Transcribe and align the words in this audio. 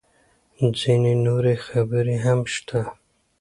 _ځينې 0.79 1.13
نورې 1.25 1.55
خبرې 1.67 2.17
هم 2.25 2.39
شته. 2.53 2.81